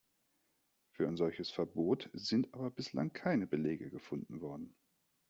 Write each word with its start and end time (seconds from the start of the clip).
Für 0.89 1.07
ein 1.07 1.15
solches 1.15 1.51
Verbot 1.51 2.09
sind 2.13 2.55
aber 2.55 2.71
bislang 2.71 3.13
keine 3.13 3.45
Belege 3.45 3.91
gefunden 3.91 4.41
worden. 4.41 4.75